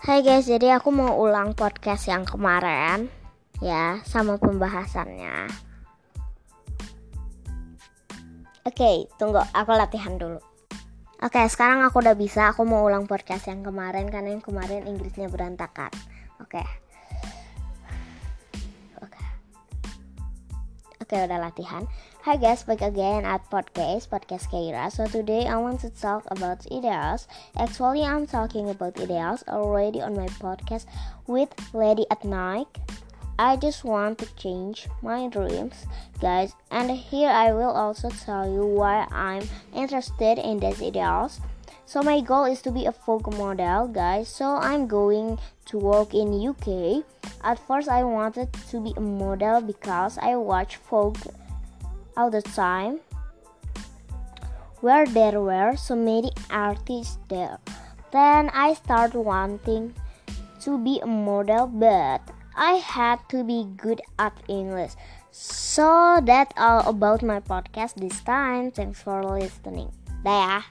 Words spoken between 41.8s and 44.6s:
So my goal is to be a Vogue model, guys. So